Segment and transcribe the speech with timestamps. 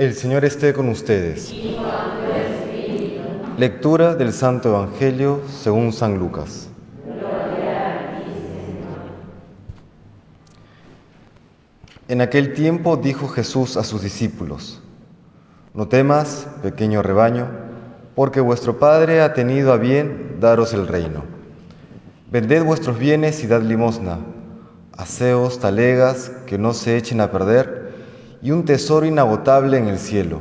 [0.00, 1.54] El Señor esté con ustedes.
[3.58, 6.70] Lectura del Santo Evangelio según San Lucas.
[12.08, 14.80] En aquel tiempo dijo Jesús a sus discípulos,
[15.74, 17.50] No temas, pequeño rebaño,
[18.14, 21.24] porque vuestro Padre ha tenido a bien daros el reino.
[22.30, 24.20] Vended vuestros bienes y dad limosna,
[24.96, 27.79] aseos, talegas, que no se echen a perder,
[28.42, 30.40] y un tesoro inagotable en el cielo,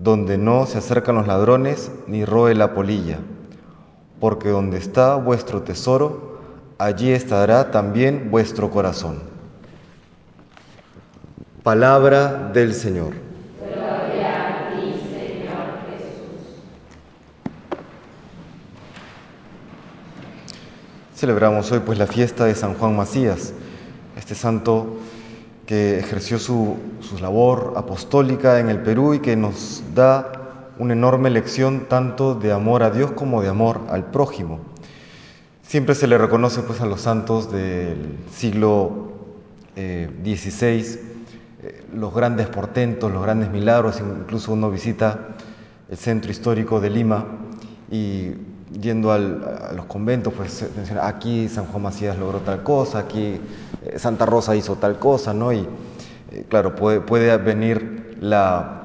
[0.00, 3.18] donde no se acercan los ladrones ni roe la polilla.
[4.20, 6.38] Porque donde está vuestro tesoro,
[6.78, 9.20] allí estará también vuestro corazón.
[11.62, 13.12] Palabra del Señor.
[13.60, 16.62] Gloria a ti, Señor Jesús.
[21.14, 23.52] Celebramos hoy pues la fiesta de San Juan Macías,
[24.16, 24.98] este santo
[25.68, 30.32] que ejerció su, su, labor apostólica en el Perú y que nos da
[30.78, 34.60] una enorme lección tanto de amor a Dios como de amor al prójimo.
[35.62, 39.12] Siempre se le reconoce pues a los santos del siglo
[39.76, 41.02] XVI eh,
[41.62, 45.36] eh, los grandes portentos, los grandes milagros, incluso uno visita
[45.90, 47.26] el centro histórico de Lima
[47.90, 48.32] y
[48.72, 53.40] yendo a los conventos, pues menciona, aquí San Juan Macías logró tal cosa, aquí
[53.82, 55.52] eh, Santa Rosa hizo tal cosa, ¿no?
[55.52, 55.66] Y
[56.30, 58.78] eh, claro, puede, puede venir la,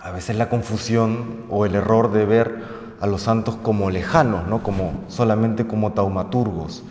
[0.00, 4.62] a veces la confusión o el error de ver a los santos como lejanos, ¿no?
[4.62, 6.82] como, solamente como taumaturgos.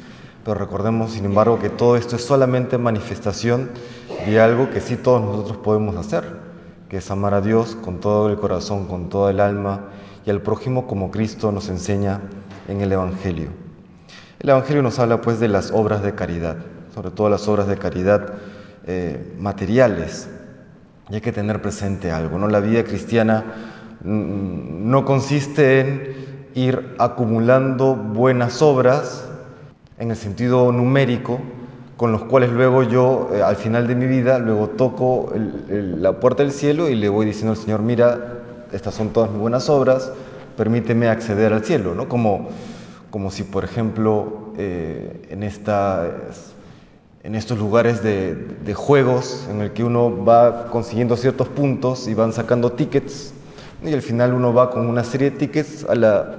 [0.44, 3.70] Pero recordemos, sin embargo, que todo esto es solamente manifestación
[4.26, 6.40] de algo que sí todos nosotros podemos hacer,
[6.88, 9.82] que es amar a Dios con todo el corazón, con toda el alma
[10.30, 12.22] y al prójimo como Cristo nos enseña
[12.68, 13.50] en el Evangelio.
[14.40, 16.58] El Evangelio nos habla pues de las obras de caridad,
[16.94, 18.34] sobre todo las obras de caridad
[18.86, 20.30] eh, materiales.
[21.10, 22.48] Y hay que tener presente algo, ¿no?
[22.48, 23.44] La vida cristiana
[24.04, 26.14] no consiste en
[26.54, 29.28] ir acumulando buenas obras
[29.98, 31.40] en el sentido numérico,
[31.98, 35.34] con los cuales luego yo, eh, al final de mi vida, luego toco
[35.70, 38.36] la puerta del cielo y le voy diciendo al Señor, mira,
[38.72, 40.12] estas son todas mis buenas obras,
[40.60, 42.10] permíteme acceder al cielo, ¿no?
[42.10, 42.50] Como,
[43.12, 46.06] como si, por ejemplo, eh, en, esta,
[47.24, 52.34] en estos lugares de, juegos en el que uno va consiguiendo ciertos puntos y van
[52.34, 53.34] sacando tickets,
[53.82, 56.36] y al final uno va con una serie de tickets a la,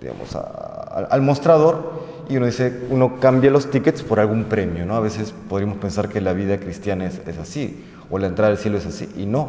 [0.00, 4.96] digamos, al mostrador y uno dice, uno cambia los tickets por algún premio, ¿no?
[4.96, 8.58] A veces podríamos pensar que la vida cristiana es, es así, o la entrada al
[8.58, 9.48] cielo es así, y no.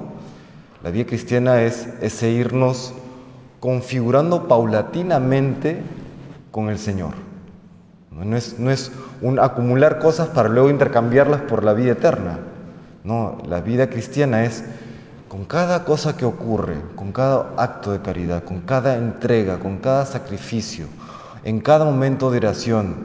[0.84, 2.94] La vida cristiana es ese irnos
[3.66, 5.82] configurando paulatinamente
[6.52, 7.16] con el Señor.
[8.12, 8.92] No es, no es
[9.42, 12.38] acumular cosas para luego intercambiarlas por la vida eterna.
[13.04, 14.64] No, la vida cristiana es
[15.28, 20.06] con cada cosa que ocurre, con cada acto de caridad, con cada entrega, con cada
[20.06, 20.86] sacrificio,
[21.44, 22.98] en cada momento de oración,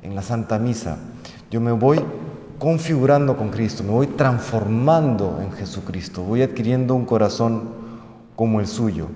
[0.00, 0.96] en la Santa Misa,
[1.50, 2.02] yo me voy
[2.58, 7.74] configurando con Cristo, me voy transformando en Jesucristo, voy adquiriendo un corazón
[8.36, 9.08] como el suyo.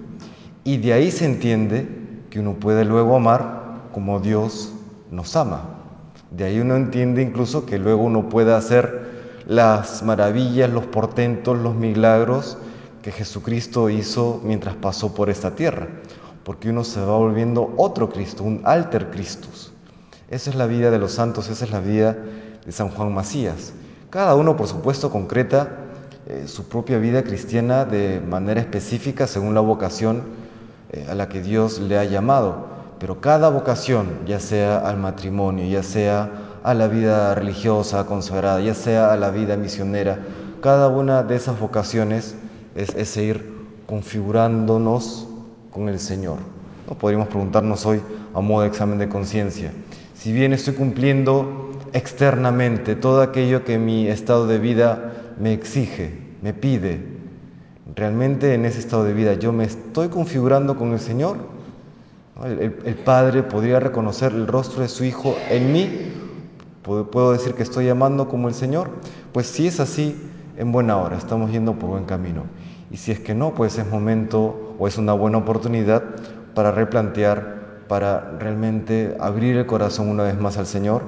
[0.65, 1.89] Y de ahí se entiende
[2.31, 4.73] que uno puede luego amar como Dios
[5.11, 5.63] nos ama.
[6.31, 9.11] De ahí uno entiende incluso que luego uno puede hacer
[9.47, 12.57] las maravillas, los portentos, los milagros
[13.03, 15.89] que Jesucristo hizo mientras pasó por esta tierra.
[16.45, 19.73] Porque uno se va volviendo otro Cristo, un alter Christus.
[20.31, 22.17] Esa es la vida de los santos, esa es la vida
[22.65, 23.73] de San Juan Macías.
[24.11, 25.77] Cada uno, por supuesto, concreta
[26.27, 30.42] eh, su propia vida cristiana de manera específica según la vocación
[31.09, 32.67] a la que Dios le ha llamado.
[32.99, 36.31] Pero cada vocación, ya sea al matrimonio, ya sea
[36.63, 40.21] a la vida religiosa consagrada, ya sea a la vida misionera,
[40.61, 42.37] cada una de esas vocaciones
[42.77, 43.53] es, es ir
[43.87, 45.27] configurándonos
[45.73, 46.39] con el Señor.
[46.89, 46.95] ¿No?
[46.95, 48.01] Podríamos preguntarnos hoy
[48.35, 49.73] a modo de examen de conciencia,
[50.15, 56.55] si bien estoy cumpliendo externamente todo aquello que mi estado de vida me exige, me
[56.55, 57.01] pide,
[57.95, 61.37] realmente en ese estado de vida yo me estoy configurando con el Señor.
[62.45, 66.13] El, Padre podría reconocer el rostro de su Hijo en mí.
[66.83, 68.91] ¿Puedo, ¿Puedo decir que estoy amando como el Señor?
[69.33, 70.17] Pues si es así,
[70.57, 72.45] en buena hora, estamos yendo por buen camino.
[72.91, 76.03] Y si es que no, pues es momento o es una buena oportunidad
[76.55, 81.03] para replantear, para realmente abrir el corazón una vez más al Señor,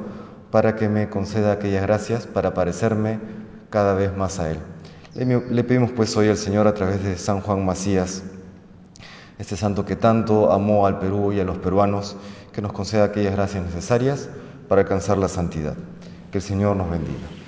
[0.50, 3.18] para que me conceda aquellas gracias, para parecerme
[3.70, 4.58] cada vez más a Él.
[5.14, 8.24] Le pedimos pues hoy al Señor a través de San Juan Macías,
[9.38, 12.16] este santo que tanto amó al Perú y a los peruanos,
[12.52, 14.28] que nos conceda aquellas gracias necesarias
[14.68, 15.76] para alcanzar la santidad.
[16.32, 17.43] Que el Señor nos bendiga.